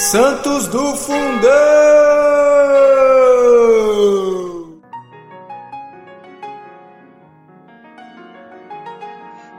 [0.00, 1.50] Santos do Fundão!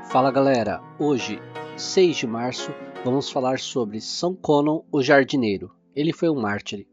[0.10, 1.42] Fala galera, hoje,
[1.76, 2.72] 6 de março,
[3.04, 5.72] vamos falar sobre São Conon o Jardineiro.
[5.94, 6.88] Ele foi um mártir.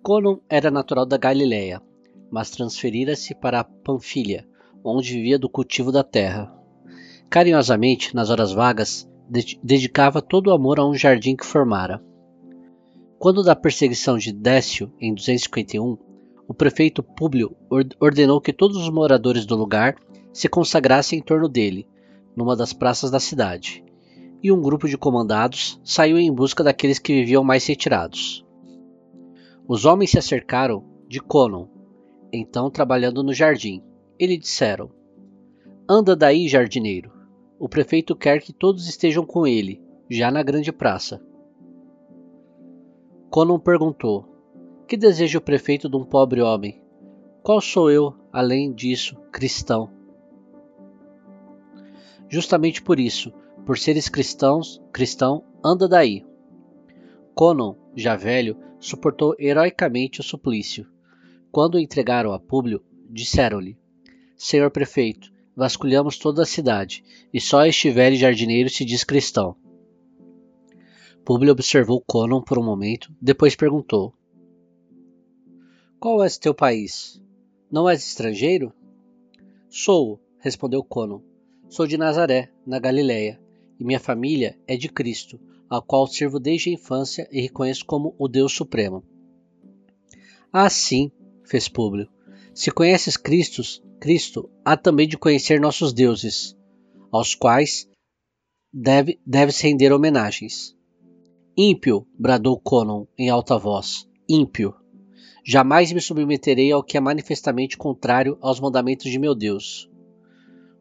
[0.00, 1.82] Conon era natural da Galileia,
[2.30, 4.46] mas transferira-se para Panfilha,
[4.84, 6.54] onde vivia do cultivo da terra.
[7.28, 9.10] Carinhosamente, nas horas vagas,
[9.60, 12.00] dedicava todo o amor a um jardim que formara.
[13.18, 15.98] Quando da perseguição de Décio, em 251,
[16.46, 17.56] o prefeito Públio
[18.00, 19.96] ordenou que todos os moradores do lugar
[20.32, 21.84] se consagrassem em torno dele,
[22.36, 23.84] numa das praças da cidade,
[24.40, 28.46] e um grupo de comandados saiu em busca daqueles que viviam mais retirados.
[29.66, 31.66] Os homens se acercaram de Conon,
[32.32, 33.82] então trabalhando no jardim,
[34.16, 34.92] e lhe disseram:
[35.88, 37.10] Anda daí, jardineiro.
[37.58, 41.20] O prefeito quer que todos estejam com ele, já na grande praça.
[43.30, 44.24] Conan perguntou:
[44.86, 46.80] Que deseja o prefeito de um pobre homem?
[47.42, 49.90] Qual sou eu, além disso, cristão?
[52.28, 53.32] Justamente por isso,
[53.66, 56.24] por seres cristãos, cristão, anda daí.
[57.34, 60.86] Conan, já velho, suportou heroicamente o suplício.
[61.52, 63.78] Quando o entregaram a Públio, disseram-lhe:
[64.36, 69.54] Senhor prefeito, vasculhamos toda a cidade, e só este velho jardineiro se diz cristão.
[71.28, 74.14] Públio observou Conon por um momento, depois perguntou:
[76.00, 77.20] Qual é teu país?
[77.70, 78.72] Não és estrangeiro?
[79.68, 81.20] Sou, respondeu Conon.
[81.68, 83.38] Sou de Nazaré, na Galiléia,
[83.78, 85.38] e minha família é de Cristo,
[85.68, 89.04] ao qual sirvo desde a infância e reconheço como o Deus Supremo.
[90.50, 91.12] Ah, sim,
[91.44, 92.08] fez Públio.
[92.54, 93.60] Se conheces Cristo,
[94.00, 96.56] Cristo, há também de conhecer nossos deuses,
[97.12, 97.86] aos quais
[98.72, 100.77] deve, deve-se render homenagens.
[101.60, 104.76] Ímpio, bradou Conon em alta voz, ímpio.
[105.44, 109.90] Jamais me submeterei ao que é manifestamente contrário aos mandamentos de meu Deus.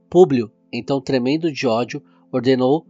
[0.08, 2.86] Públio, então tremendo de ódio, ordenou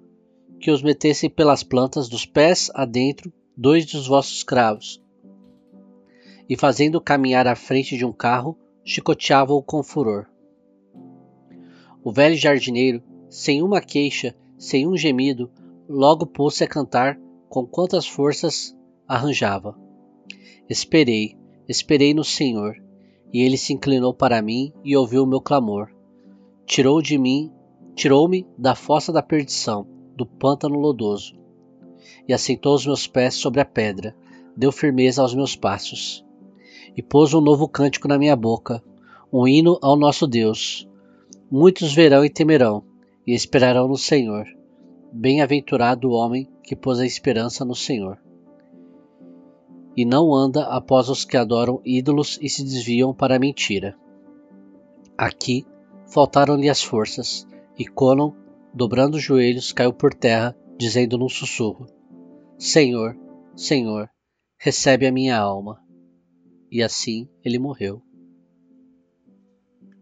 [0.59, 5.01] que os metessem pelas plantas dos pés adentro dois dos vossos cravos,
[6.49, 10.25] e fazendo caminhar à frente de um carro, chicoteava-o com furor.
[12.03, 15.49] O velho jardineiro, sem uma queixa, sem um gemido,
[15.87, 17.17] logo pôs-se a cantar
[17.49, 18.75] com quantas forças
[19.07, 19.77] arranjava.
[20.69, 21.37] Esperei,
[21.67, 22.75] esperei no Senhor,
[23.33, 25.89] e ele se inclinou para mim e ouviu o meu clamor.
[26.65, 27.51] Tirou de mim,
[27.95, 31.37] tirou-me da fossa da perdição, do pântano lodoso,
[32.27, 34.15] e assentou os meus pés sobre a pedra,
[34.55, 36.25] deu firmeza aos meus passos
[36.97, 38.83] e pôs um novo cântico na minha boca,
[39.31, 40.89] um hino ao nosso Deus.
[41.49, 42.83] Muitos verão e temerão,
[43.25, 44.47] e esperarão no Senhor.
[45.11, 48.19] Bem-aventurado o homem que pôs a esperança no Senhor.
[49.95, 53.97] E não anda após os que adoram ídolos e se desviam para a mentira.
[55.17, 55.65] Aqui
[56.05, 57.47] faltaram-lhe as forças,
[57.77, 58.31] e Conon,
[58.73, 61.87] dobrando os joelhos, caiu por terra, dizendo num sussurro:
[62.57, 63.17] Senhor,
[63.55, 64.09] Senhor,
[64.59, 65.81] recebe a minha alma
[66.71, 68.01] e assim ele morreu.